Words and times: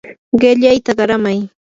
qillayta 0.39 0.91
qaramay. 0.99 1.39